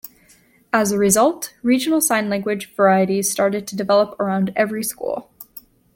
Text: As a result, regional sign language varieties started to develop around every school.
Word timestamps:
As 0.73 0.91
a 0.91 0.97
result, 0.97 1.53
regional 1.61 2.01
sign 2.01 2.27
language 2.27 2.73
varieties 2.73 3.29
started 3.31 3.67
to 3.67 3.75
develop 3.75 4.19
around 4.19 4.51
every 4.55 4.83
school. 4.83 5.29